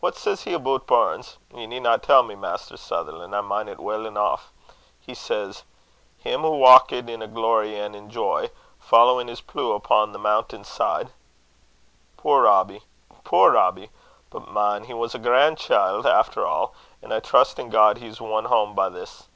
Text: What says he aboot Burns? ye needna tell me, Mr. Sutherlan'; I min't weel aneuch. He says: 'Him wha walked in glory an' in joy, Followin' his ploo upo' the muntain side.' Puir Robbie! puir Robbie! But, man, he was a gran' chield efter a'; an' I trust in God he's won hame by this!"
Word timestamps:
What 0.00 0.16
says 0.16 0.44
he 0.44 0.54
aboot 0.54 0.86
Burns? 0.86 1.36
ye 1.54 1.66
needna 1.66 1.98
tell 1.98 2.22
me, 2.22 2.34
Mr. 2.34 2.78
Sutherlan'; 2.78 3.34
I 3.34 3.42
min't 3.42 3.78
weel 3.78 4.06
aneuch. 4.06 4.40
He 4.98 5.12
says: 5.12 5.64
'Him 6.16 6.42
wha 6.44 6.48
walked 6.48 6.92
in 6.92 7.04
glory 7.34 7.76
an' 7.78 7.94
in 7.94 8.08
joy, 8.08 8.48
Followin' 8.78 9.28
his 9.28 9.42
ploo 9.42 9.74
upo' 9.76 10.06
the 10.06 10.18
muntain 10.18 10.64
side.' 10.64 11.12
Puir 12.16 12.40
Robbie! 12.44 12.84
puir 13.22 13.52
Robbie! 13.52 13.90
But, 14.30 14.48
man, 14.50 14.84
he 14.84 14.94
was 14.94 15.14
a 15.14 15.18
gran' 15.18 15.56
chield 15.56 16.06
efter 16.06 16.42
a'; 16.42 16.68
an' 17.02 17.12
I 17.12 17.20
trust 17.20 17.58
in 17.58 17.68
God 17.68 17.98
he's 17.98 18.18
won 18.18 18.46
hame 18.46 18.74
by 18.74 18.88
this!" 18.88 19.28